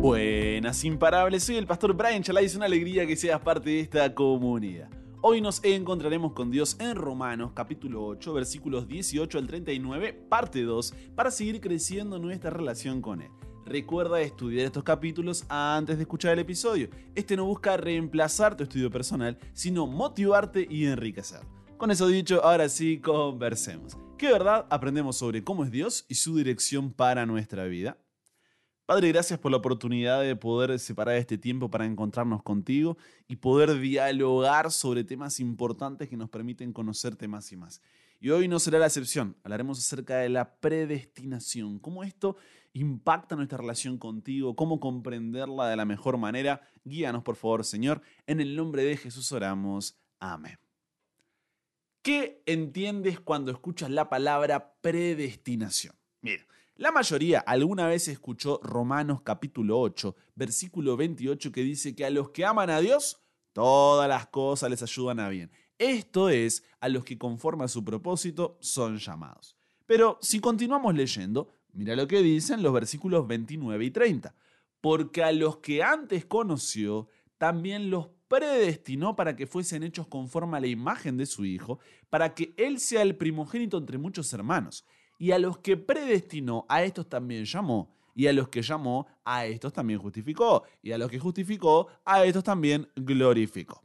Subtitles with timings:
[0.00, 1.44] Buenas, imparables.
[1.44, 2.46] Soy el pastor Brian Chalai.
[2.46, 4.88] Es una alegría que seas parte de esta comunidad.
[5.20, 10.94] Hoy nos encontraremos con Dios en Romanos capítulo 8 versículos 18 al 39 parte 2
[11.14, 13.30] para seguir creciendo nuestra relación con Él.
[13.66, 16.88] Recuerda estudiar estos capítulos antes de escuchar el episodio.
[17.14, 21.40] Este no busca reemplazar tu estudio personal, sino motivarte y enriquecer.
[21.76, 23.98] Con eso dicho, ahora sí, conversemos.
[24.16, 27.98] ¿Qué verdad aprendemos sobre cómo es Dios y su dirección para nuestra vida?
[28.90, 33.78] Padre, gracias por la oportunidad de poder separar este tiempo para encontrarnos contigo y poder
[33.78, 37.80] dialogar sobre temas importantes que nos permiten conocerte más y más.
[38.18, 42.36] Y hoy no será la excepción, hablaremos acerca de la predestinación, cómo esto
[42.72, 46.60] impacta nuestra relación contigo, cómo comprenderla de la mejor manera.
[46.82, 48.02] Guíanos, por favor, Señor.
[48.26, 50.00] En el nombre de Jesús oramos.
[50.18, 50.58] Amén.
[52.02, 55.94] ¿Qué entiendes cuando escuchas la palabra predestinación?
[56.22, 56.44] Mira,
[56.80, 62.30] la mayoría alguna vez escuchó Romanos capítulo 8, versículo 28 que dice que a los
[62.30, 63.20] que aman a Dios,
[63.52, 65.50] todas las cosas les ayudan a bien.
[65.76, 69.58] Esto es, a los que conforme a su propósito son llamados.
[69.84, 74.34] Pero si continuamos leyendo, mira lo que dicen los versículos 29 y 30.
[74.80, 80.60] Porque a los que antes conoció, también los predestinó para que fuesen hechos conforme a
[80.60, 81.78] la imagen de su Hijo,
[82.08, 84.86] para que Él sea el primogénito entre muchos hermanos.
[85.20, 87.94] Y a los que predestinó, a estos también llamó.
[88.14, 90.64] Y a los que llamó, a estos también justificó.
[90.82, 93.84] Y a los que justificó, a estos también glorificó.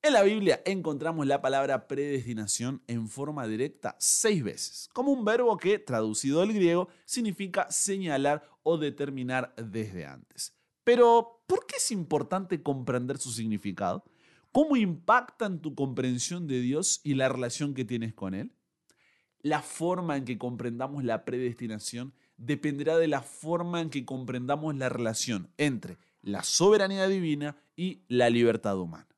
[0.00, 5.56] En la Biblia encontramos la palabra predestinación en forma directa seis veces, como un verbo
[5.56, 10.54] que, traducido del griego, significa señalar o determinar desde antes.
[10.84, 14.04] Pero, ¿por qué es importante comprender su significado?
[14.52, 18.52] ¿Cómo impactan tu comprensión de Dios y la relación que tienes con Él?
[19.42, 24.88] La forma en que comprendamos la predestinación dependerá de la forma en que comprendamos la
[24.88, 29.08] relación entre la soberanía divina y la libertad humana.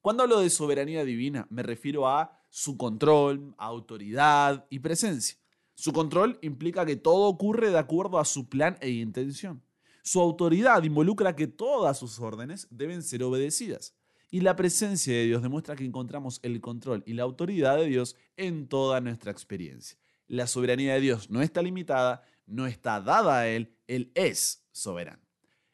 [0.00, 5.38] Cuando hablo de soberanía divina me refiero a su control, autoridad y presencia.
[5.74, 9.62] Su control implica que todo ocurre de acuerdo a su plan e intención.
[10.02, 13.94] Su autoridad involucra que todas sus órdenes deben ser obedecidas.
[14.34, 18.16] Y la presencia de Dios demuestra que encontramos el control y la autoridad de Dios
[18.38, 19.98] en toda nuestra experiencia.
[20.26, 25.22] La soberanía de Dios no está limitada, no está dada a Él, Él es soberano.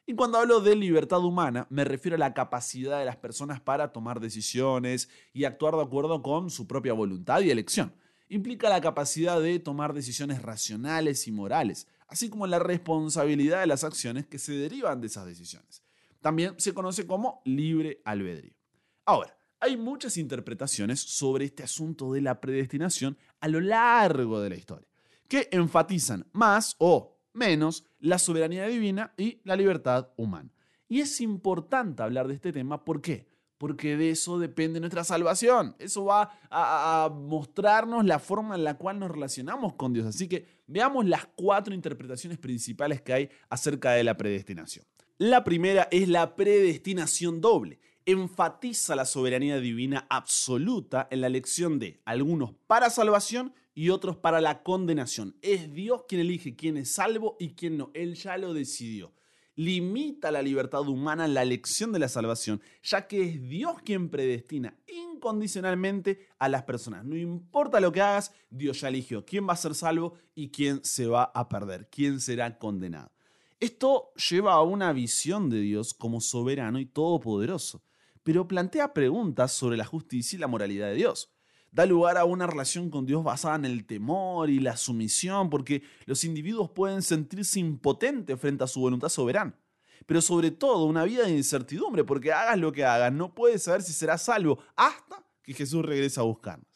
[0.05, 3.93] Y cuando hablo de libertad humana, me refiero a la capacidad de las personas para
[3.93, 7.93] tomar decisiones y actuar de acuerdo con su propia voluntad y elección.
[8.27, 13.85] Implica la capacidad de tomar decisiones racionales y morales, así como la responsabilidad de las
[13.85, 15.81] acciones que se derivan de esas decisiones.
[16.21, 18.53] También se conoce como libre albedrío.
[19.05, 24.55] Ahora, hay muchas interpretaciones sobre este asunto de la predestinación a lo largo de la
[24.55, 24.87] historia,
[25.27, 30.51] que enfatizan más o menos la soberanía divina y la libertad humana.
[30.87, 33.27] Y es importante hablar de este tema, ¿por qué?
[33.59, 35.75] Porque de eso depende nuestra salvación.
[35.79, 40.07] Eso va a, mostrarnos la forma en la cual nos relacionamos con Dios.
[40.07, 44.85] Así que veamos las cuatro interpretaciones principales que hay acerca de la predestinación.
[45.17, 47.81] La primera es la predestinación doble.
[48.05, 54.39] Enfatiza la soberanía divina absoluta en la elección de algunos para salvación y otros para
[54.39, 55.35] la condenación.
[55.41, 57.91] Es Dios quien elige quién es salvo y quién no.
[57.93, 59.11] Él ya lo decidió.
[59.59, 64.09] Limita la libertad humana en la elección de la salvación, ya que es Dios quien
[64.09, 67.03] predestina incondicionalmente a las personas.
[67.03, 70.79] No importa lo que hagas, Dios ya eligió quién va a ser salvo y quién
[70.85, 73.11] se va a perder, quién será condenado.
[73.59, 77.83] Esto lleva a una visión de Dios como soberano y todopoderoso,
[78.23, 81.33] pero plantea preguntas sobre la justicia y la moralidad de Dios.
[81.71, 85.83] Da lugar a una relación con Dios basada en el temor y la sumisión, porque
[86.05, 89.55] los individuos pueden sentirse impotentes frente a su voluntad soberana.
[90.05, 93.83] Pero sobre todo una vida de incertidumbre, porque hagas lo que hagas, no puedes saber
[93.83, 96.67] si serás salvo hasta que Jesús regrese a buscarnos.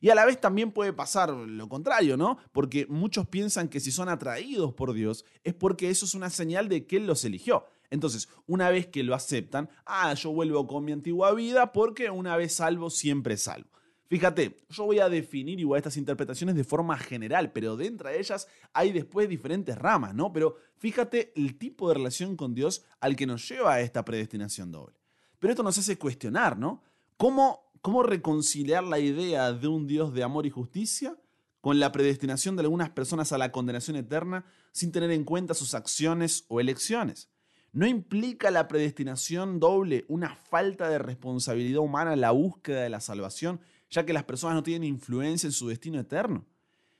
[0.00, 2.38] Y a la vez también puede pasar lo contrario, ¿no?
[2.52, 6.68] Porque muchos piensan que si son atraídos por Dios es porque eso es una señal
[6.68, 7.66] de que Él los eligió.
[7.90, 12.36] Entonces, una vez que lo aceptan, ah, yo vuelvo con mi antigua vida porque una
[12.36, 13.68] vez salvo, siempre salvo.
[14.10, 18.46] Fíjate, yo voy a definir igual estas interpretaciones de forma general, pero dentro de ellas
[18.74, 20.32] hay después diferentes ramas, ¿no?
[20.32, 24.70] Pero fíjate el tipo de relación con Dios al que nos lleva a esta predestinación
[24.70, 24.96] doble.
[25.38, 26.82] Pero esto nos hace cuestionar, ¿no?
[27.16, 31.16] ¿Cómo ¿Cómo reconciliar la idea de un Dios de amor y justicia
[31.62, 35.72] con la predestinación de algunas personas a la condenación eterna sin tener en cuenta sus
[35.72, 37.30] acciones o elecciones?
[37.72, 43.00] ¿No implica la predestinación doble una falta de responsabilidad humana en la búsqueda de la
[43.00, 46.46] salvación, ya que las personas no tienen influencia en su destino eterno?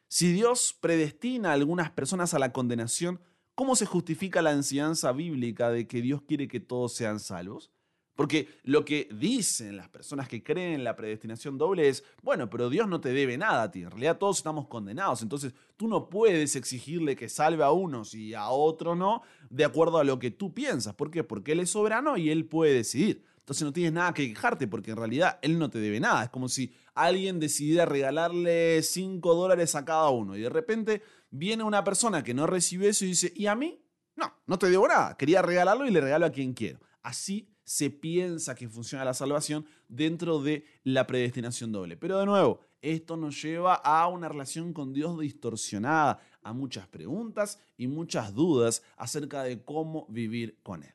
[0.09, 3.21] Si Dios predestina a algunas personas a la condenación,
[3.61, 7.71] ¿Cómo se justifica la enseñanza bíblica de que Dios quiere que todos sean salvos?
[8.15, 12.71] Porque lo que dicen las personas que creen en la predestinación doble es, bueno, pero
[12.71, 16.09] Dios no te debe nada a ti, en realidad todos estamos condenados, entonces tú no
[16.09, 19.21] puedes exigirle que salve a unos y a otros no,
[19.51, 20.95] de acuerdo a lo que tú piensas.
[20.95, 21.23] ¿Por qué?
[21.23, 23.27] Porque Él es soberano y Él puede decidir.
[23.51, 26.23] Entonces no tienes nada que quejarte porque en realidad Él no te debe nada.
[26.23, 31.03] Es como si alguien decidiera regalarle 5 dólares a cada uno y de repente
[31.33, 33.85] viene una persona que no recibe eso y dice, ¿y a mí?
[34.15, 35.17] No, no te debo nada.
[35.17, 36.79] Quería regalarlo y le regalo a quien quiero.
[37.03, 41.97] Así se piensa que funciona la salvación dentro de la predestinación doble.
[41.97, 47.59] Pero de nuevo, esto nos lleva a una relación con Dios distorsionada, a muchas preguntas
[47.77, 50.95] y muchas dudas acerca de cómo vivir con Él.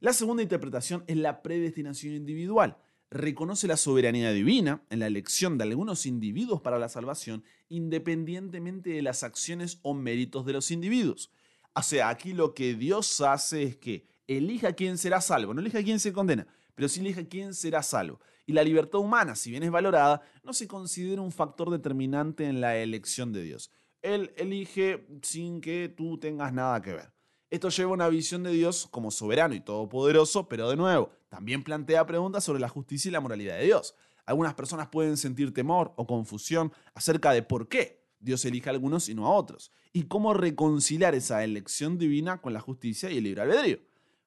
[0.00, 2.78] La segunda interpretación es la predestinación individual.
[3.10, 9.02] Reconoce la soberanía divina en la elección de algunos individuos para la salvación independientemente de
[9.02, 11.30] las acciones o méritos de los individuos.
[11.74, 15.82] O sea, aquí lo que Dios hace es que elija quién será salvo, no elija
[15.82, 18.20] quién se condena, pero sí elija quién será salvo.
[18.46, 22.62] Y la libertad humana, si bien es valorada, no se considera un factor determinante en
[22.62, 23.70] la elección de Dios.
[24.00, 27.19] Él elige sin que tú tengas nada que ver.
[27.50, 32.06] Esto lleva una visión de Dios como soberano y todopoderoso, pero de nuevo, también plantea
[32.06, 33.94] preguntas sobre la justicia y la moralidad de Dios.
[34.24, 39.08] Algunas personas pueden sentir temor o confusión acerca de por qué Dios elige a algunos
[39.08, 43.24] y no a otros, y cómo reconciliar esa elección divina con la justicia y el
[43.24, 43.78] libre albedrío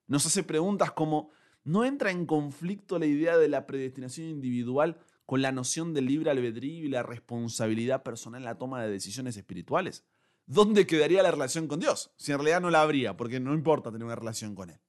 [0.08, 1.32] nos hace preguntas como,
[1.64, 6.30] ¿no entra en conflicto la idea de la predestinación individual con la noción del libre
[6.30, 10.04] albedrío y la responsabilidad personal en la toma de decisiones espirituales?
[10.46, 12.12] ¿Dónde quedaría la relación con Dios?
[12.18, 14.80] Si en realidad no la habría, porque no importa tener una relación con Él.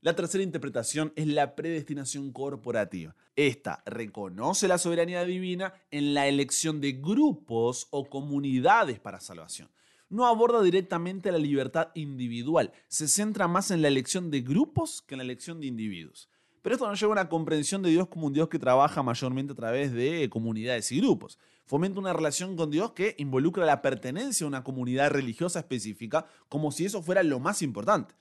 [0.00, 3.16] La tercera interpretación es la predestinación corporativa.
[3.34, 9.70] Esta reconoce la soberanía divina en la elección de grupos o comunidades para salvación
[10.10, 15.14] no aborda directamente la libertad individual, se centra más en la elección de grupos que
[15.14, 16.28] en la elección de individuos.
[16.62, 19.52] Pero esto nos lleva a una comprensión de Dios como un Dios que trabaja mayormente
[19.52, 21.38] a través de comunidades y grupos.
[21.66, 26.72] Fomenta una relación con Dios que involucra la pertenencia a una comunidad religiosa específica como
[26.72, 28.14] si eso fuera lo más importante.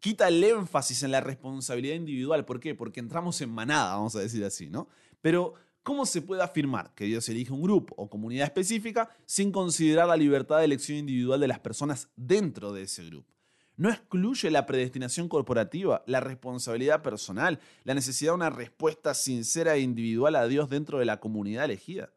[0.00, 2.44] Quita el énfasis en la responsabilidad individual.
[2.44, 2.74] ¿Por qué?
[2.74, 4.88] Porque entramos en manada, vamos a decir así, ¿no?
[5.20, 5.54] Pero
[5.84, 10.16] ¿Cómo se puede afirmar que Dios elige un grupo o comunidad específica sin considerar la
[10.16, 13.33] libertad de elección individual de las personas dentro de ese grupo?
[13.76, 19.80] ¿No excluye la predestinación corporativa, la responsabilidad personal, la necesidad de una respuesta sincera e
[19.80, 22.12] individual a Dios dentro de la comunidad elegida?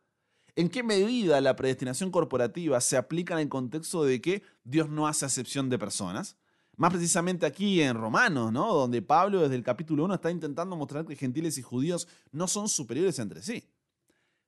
[0.56, 5.08] ¿En qué medida la predestinación corporativa se aplica en el contexto de que Dios no
[5.08, 6.38] hace acepción de personas?
[6.76, 8.72] Más precisamente aquí en Romanos, ¿no?
[8.72, 12.70] Donde Pablo desde el capítulo 1 está intentando mostrar que gentiles y judíos no son
[12.70, 13.68] superiores entre sí.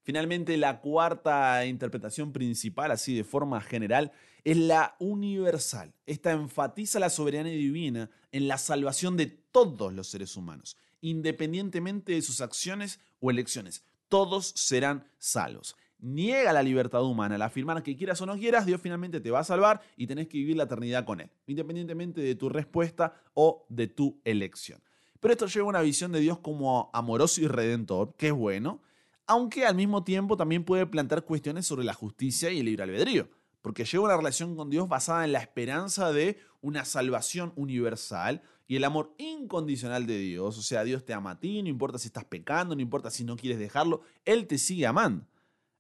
[0.04, 4.12] Finalmente, la cuarta interpretación principal, así de forma general,
[4.44, 5.94] es la universal.
[6.06, 12.22] Esta enfatiza la soberanía divina en la salvación de todos los seres humanos, independientemente de
[12.22, 13.84] sus acciones o elecciones.
[14.08, 18.82] Todos serán salvos niega la libertad humana al afirmar que quieras o no quieras, Dios
[18.82, 22.36] finalmente te va a salvar y tenés que vivir la eternidad con Él, independientemente de
[22.36, 24.82] tu respuesta o de tu elección.
[25.20, 28.82] Pero esto lleva a una visión de Dios como amoroso y redentor, que es bueno,
[29.30, 33.30] aunque al mismo tiempo también puede plantear cuestiones sobre la justicia y el libre albedrío,
[33.62, 38.76] porque lleva una relación con Dios basada en la esperanza de una salvación universal y
[38.76, 40.58] el amor incondicional de Dios.
[40.58, 43.24] O sea, Dios te ama a ti, no importa si estás pecando, no importa si
[43.24, 45.28] no quieres dejarlo, Él te sigue amando.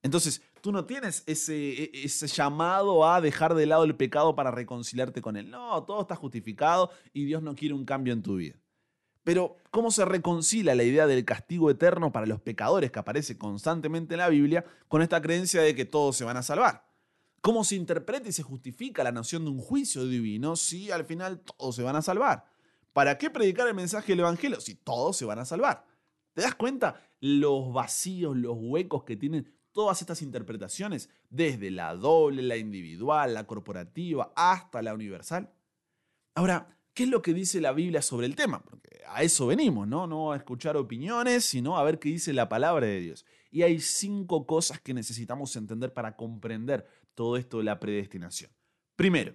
[0.04, 4.52] Entonces, tú no tienes ese, e, ese, llamado a dejar de lado el pecado para
[4.52, 5.50] reconciliarte con Él.
[5.50, 8.60] No, todo está justificado y Dios no quiere un cambio en tu vida.
[9.30, 14.16] Pero, ¿cómo se reconcilia la idea del castigo eterno para los pecadores que aparece constantemente
[14.16, 16.88] en la Biblia con esta creencia de que todos se van a salvar?
[17.40, 21.42] ¿Cómo se interpreta y se justifica la noción de un juicio divino si al final
[21.42, 22.46] todos se van a salvar?
[22.92, 25.86] ¿Para qué predicar el mensaje del Evangelio si todos se van a salvar?
[26.34, 32.42] ¿Te das cuenta los vacíos, los huecos que tienen todas estas interpretaciones, desde la doble,
[32.42, 35.54] la individual, la corporativa, hasta la universal.
[36.34, 38.62] Ahora, ¿qué es lo que dice la Biblia sobre el tema?
[39.08, 40.06] A eso venimos, ¿no?
[40.06, 43.26] No a escuchar opiniones, sino a ver qué dice la palabra de Dios.
[43.52, 48.52] Y hay cinco cosas que necesitamos entender para comprender todo esto de la predestinación.
[48.98, 49.34] Primero,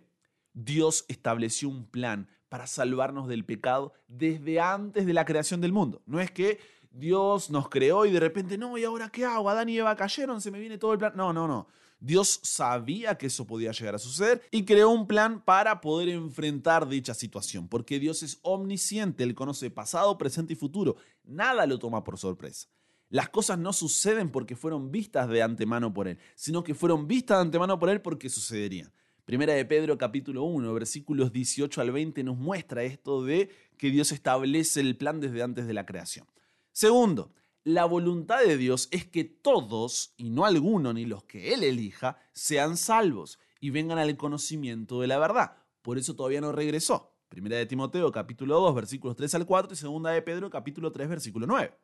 [0.52, 6.02] Dios estableció un plan para salvarnos del pecado desde antes de la creación del mundo.
[6.04, 9.48] No es que Dios nos creó y de repente, no, ¿y ahora qué hago?
[9.48, 11.14] Adán y Eva cayeron, se me viene todo el plan.
[11.16, 11.66] No, no, no.
[12.00, 16.88] Dios sabía que eso podía llegar a suceder y creó un plan para poder enfrentar
[16.88, 20.96] dicha situación, porque Dios es omnisciente, Él conoce pasado, presente y futuro.
[21.24, 22.68] Nada lo toma por sorpresa.
[23.08, 27.38] Las cosas no suceden porque fueron vistas de antemano por Él, sino que fueron vistas
[27.38, 28.92] de antemano por Él porque sucederían.
[29.24, 33.48] Primera de Pedro capítulo 1, versículos 18 al 20 nos muestra esto de
[33.78, 36.26] que Dios establece el plan desde antes de la creación.
[36.72, 37.32] Segundo,
[37.64, 42.18] la voluntad de Dios es que todos, y no alguno ni los que Él elija,
[42.32, 45.56] sean salvos y vengan al conocimiento de la verdad.
[45.80, 47.16] Por eso todavía no regresó.
[47.28, 51.08] Primera de Timoteo capítulo 2 versículos 3 al 4 y segunda de Pedro capítulo 3
[51.08, 51.74] versículo 9.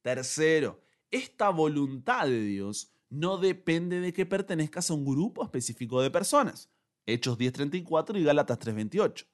[0.00, 0.80] Tercero,
[1.10, 6.70] esta voluntad de Dios no depende de que pertenezcas a un grupo específico de personas.
[7.04, 9.26] Hechos 10:34 y Gálatas 3:28.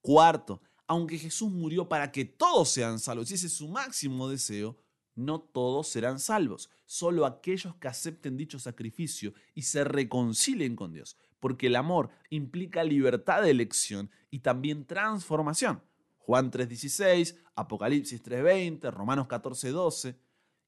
[0.00, 4.76] Cuarto, aunque Jesús murió para que todos sean salvos, y ese es su máximo deseo,
[5.14, 11.16] no todos serán salvos, solo aquellos que acepten dicho sacrificio y se reconcilien con Dios,
[11.40, 15.82] porque el amor implica libertad de elección y también transformación.
[16.18, 20.16] Juan 3:16, Apocalipsis 3:20, Romanos 14:12.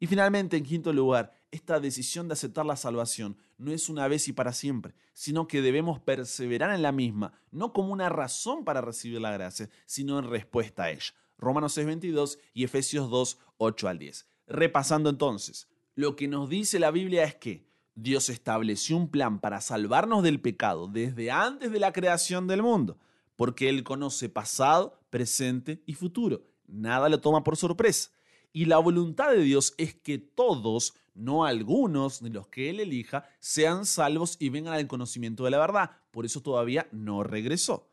[0.00, 4.26] Y finalmente, en quinto lugar, esta decisión de aceptar la salvación no es una vez
[4.26, 8.80] y para siempre, sino que debemos perseverar en la misma, no como una razón para
[8.80, 11.14] recibir la gracia, sino en respuesta a ella.
[11.38, 14.26] Romanos 6:22 y Efesios 2, 8 al 10.
[14.46, 19.60] Repasando entonces, lo que nos dice la Biblia es que Dios estableció un plan para
[19.60, 22.98] salvarnos del pecado desde antes de la creación del mundo,
[23.36, 26.42] porque Él conoce pasado, presente y futuro.
[26.66, 28.10] Nada lo toma por sorpresa.
[28.52, 33.28] Y la voluntad de Dios es que todos, no algunos, ni los que Él elija,
[33.38, 35.90] sean salvos y vengan al conocimiento de la verdad.
[36.10, 37.88] Por eso todavía no regresó.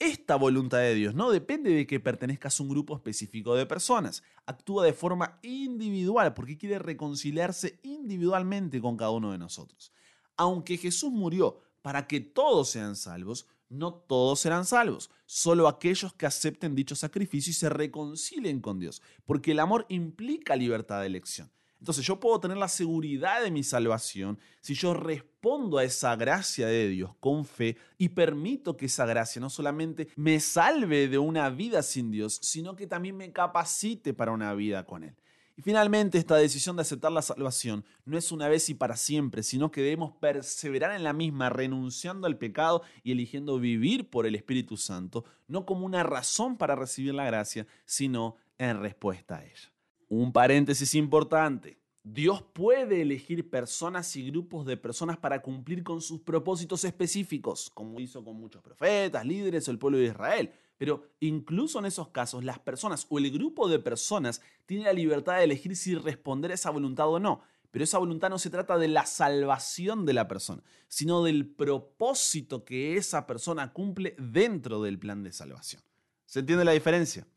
[0.00, 4.22] Esta voluntad de Dios no depende de que pertenezcas a un grupo específico de personas.
[4.46, 9.92] Actúa de forma individual porque quiere reconciliarse individualmente con cada uno de nosotros.
[10.38, 16.24] Aunque Jesús murió para que todos sean salvos, no todos serán salvos, solo aquellos que
[16.24, 21.50] acepten dicho sacrificio y se reconcilien con Dios, porque el amor implica libertad de elección.
[21.80, 26.66] Entonces yo puedo tener la seguridad de mi salvación si yo respondo a esa gracia
[26.66, 31.48] de Dios con fe y permito que esa gracia no solamente me salve de una
[31.48, 35.14] vida sin Dios, sino que también me capacite para una vida con Él.
[35.56, 39.42] Y finalmente, esta decisión de aceptar la salvación no es una vez y para siempre,
[39.42, 44.34] sino que debemos perseverar en la misma, renunciando al pecado y eligiendo vivir por el
[44.34, 49.70] Espíritu Santo, no como una razón para recibir la gracia, sino en respuesta a ella.
[50.10, 51.78] Un paréntesis importante.
[52.02, 58.00] Dios puede elegir personas y grupos de personas para cumplir con sus propósitos específicos, como
[58.00, 60.50] hizo con muchos profetas, líderes o el pueblo de Israel.
[60.78, 65.36] Pero incluso en esos casos, las personas o el grupo de personas tiene la libertad
[65.36, 67.42] de elegir si responder a esa voluntad o no.
[67.70, 72.64] Pero esa voluntad no se trata de la salvación de la persona, sino del propósito
[72.64, 75.82] que esa persona cumple dentro del plan de salvación.
[76.26, 77.28] ¿Se entiende la diferencia?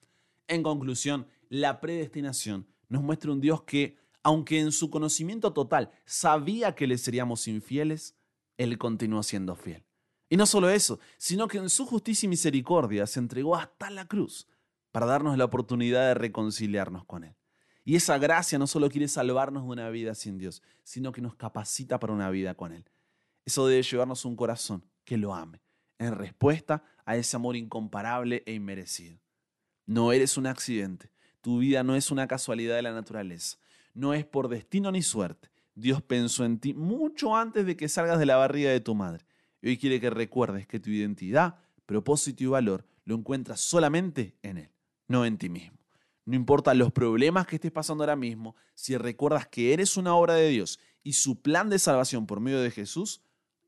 [0.47, 6.73] En conclusión, la predestinación nos muestra un Dios que, aunque en su conocimiento total sabía
[6.73, 8.15] que le seríamos infieles,
[8.57, 9.85] Él continuó siendo fiel.
[10.29, 14.07] Y no solo eso, sino que en su justicia y misericordia se entregó hasta la
[14.07, 14.47] cruz
[14.91, 17.35] para darnos la oportunidad de reconciliarnos con Él.
[17.85, 21.35] Y esa gracia no solo quiere salvarnos de una vida sin Dios, sino que nos
[21.35, 22.89] capacita para una vida con Él.
[23.45, 25.61] Eso debe llevarnos un corazón que lo ame,
[25.99, 29.19] en respuesta a ese amor incomparable e inmerecido.
[29.85, 31.12] No eres un accidente,
[31.43, 33.57] tu vida no es una casualidad de la naturaleza,
[33.93, 35.49] no es por destino ni suerte.
[35.75, 39.25] Dios pensó en ti mucho antes de que salgas de la barriga de tu madre
[39.61, 44.57] y hoy quiere que recuerdes que tu identidad, propósito y valor lo encuentras solamente en
[44.57, 44.69] Él,
[45.09, 45.77] no en ti mismo.
[46.23, 50.35] No importa los problemas que estés pasando ahora mismo, si recuerdas que eres una obra
[50.35, 53.21] de Dios y su plan de salvación por medio de Jesús,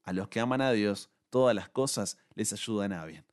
[0.03, 3.25] a los que aman a Dios, todas las cosas les ayudan a bien.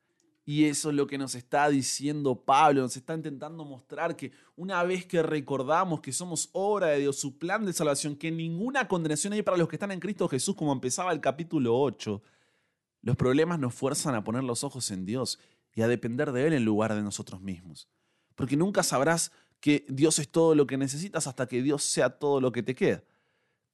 [0.45, 4.83] Y eso es lo que nos está diciendo Pablo, nos está intentando mostrar que una
[4.83, 9.33] vez que recordamos que somos obra de Dios, su plan de salvación, que ninguna condenación
[9.35, 12.21] hay para los que están en Cristo Jesús, como empezaba el capítulo 8,
[13.03, 15.39] los problemas nos fuerzan a poner los ojos en Dios
[15.75, 17.89] y a depender de Él en lugar de nosotros mismos.
[18.35, 19.31] Porque nunca sabrás
[19.61, 22.75] que Dios es todo lo que necesitas hasta que Dios sea todo lo que te
[22.75, 23.05] queda.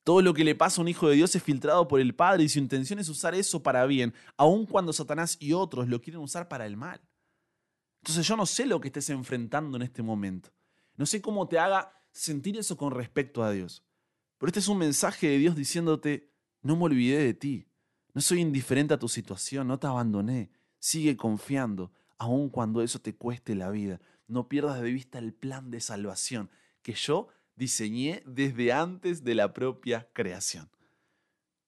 [0.09, 2.43] Todo lo que le pasa a un hijo de Dios es filtrado por el Padre
[2.43, 6.23] y su intención es usar eso para bien, aun cuando Satanás y otros lo quieren
[6.23, 7.03] usar para el mal.
[8.01, 10.49] Entonces yo no sé lo que estés enfrentando en este momento.
[10.97, 13.85] No sé cómo te haga sentir eso con respecto a Dios.
[14.39, 17.69] Pero este es un mensaje de Dios diciéndote, no me olvidé de ti.
[18.15, 20.51] No soy indiferente a tu situación, no te abandoné.
[20.79, 24.01] Sigue confiando, aun cuando eso te cueste la vida.
[24.27, 26.49] No pierdas de vista el plan de salvación
[26.81, 30.71] que yo diseñé desde antes de la propia creación.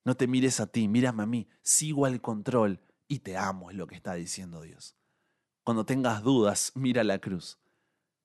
[0.04, 3.76] No te mires a ti, mírame a mí, sigo al control y te amo, es
[3.76, 4.96] lo que está diciendo Dios.
[5.62, 7.58] Cuando tengas dudas, mira la cruz.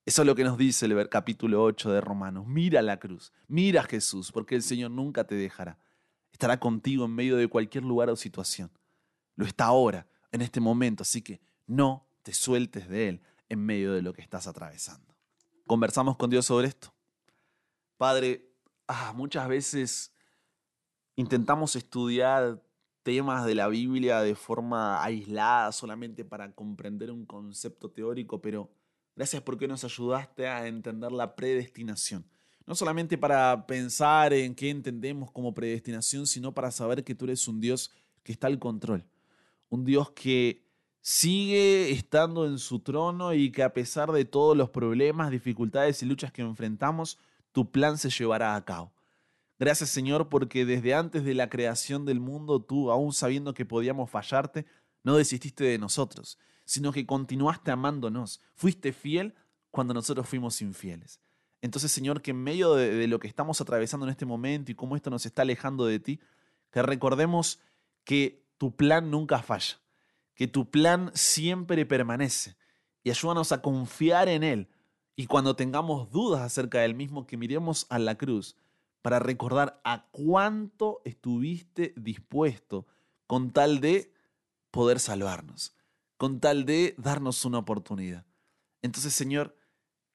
[0.05, 2.45] Eso es lo que nos dice el capítulo 8 de Romanos.
[2.47, 5.79] Mira la cruz, mira a Jesús, porque el Señor nunca te dejará
[6.35, 8.69] estará contigo en medio de cualquier lugar o situación.
[9.37, 13.93] lo está ahora, en este momento, así que no te sueltes de Él en medio
[13.93, 15.15] de lo que estás atravesando.
[15.65, 16.94] Conversamos con Dios sobre esto.
[17.97, 18.51] Padre,
[18.87, 20.13] ah, muchas veces
[21.15, 22.61] intentamos estudiar
[23.03, 28.69] temas de la Biblia de forma aislada, solamente para comprender un concepto teórico, pero
[29.15, 32.25] gracias porque nos ayudaste a entender la predestinación.
[32.65, 37.47] No solamente para pensar en qué entendemos como predestinación, sino para saber que tú eres
[37.47, 37.91] un Dios
[38.23, 39.05] que está al control.
[39.69, 40.65] Un Dios que
[40.99, 46.07] sigue estando en su trono y que a pesar de todos los problemas, dificultades y
[46.07, 47.19] luchas que enfrentamos,
[47.55, 48.91] tu plan se llevará a cabo.
[49.57, 54.09] Gracias Señor porque desde antes de la creación del mundo tú, aún sabiendo que podíamos
[54.09, 54.65] fallarte,
[55.03, 58.41] no desististe de nosotros, sino que continuaste amándonos.
[58.55, 59.35] Fuiste fiel
[59.71, 61.21] cuando nosotros fuimos infieles.
[61.61, 64.97] Entonces Señor, que en medio de, lo que estamos atravesando en este momento y cómo
[64.97, 66.19] esto nos está alejando de ti,
[66.71, 67.61] que recordemos
[68.03, 69.79] que tu plan nunca falla,
[70.33, 72.57] que tu plan siempre permanece
[73.01, 74.67] y ayúdanos a confiar en Él.
[75.15, 78.55] Y cuando tengamos dudas acerca del mismo, que miremos a la cruz
[79.01, 82.85] para recordar a cuánto estuviste dispuesto
[83.27, 84.11] con tal de
[84.71, 85.75] poder salvarnos,
[86.17, 88.25] con tal de darnos una oportunidad.
[88.81, 89.57] Entonces, Señor,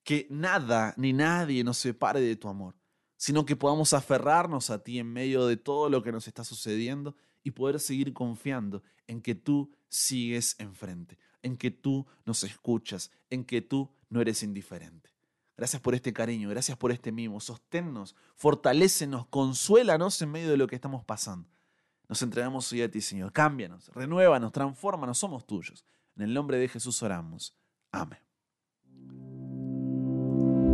[0.04, 2.75] que nada ni nadie nos separe de tu amor,
[3.16, 7.14] sino que podamos aferrarnos a ti en medio de todo lo que nos está sucediendo
[7.42, 13.45] y poder seguir confiando en que tú sigues enfrente, en que tú nos escuchas, en
[13.45, 15.10] que tú no eres indiferente.
[15.56, 17.40] Gracias por este cariño, gracias por este mimo.
[17.40, 21.48] Sosténnos, fortalécenos, consuélanos en medio de lo que estamos pasando.
[22.08, 23.32] Nos entregamos hoy a ti, Señor.
[23.32, 25.84] Cámbianos, renuévanos, transfórmanos, somos tuyos.
[26.16, 27.54] En el nombre de Jesús oramos.
[27.92, 28.29] Amén.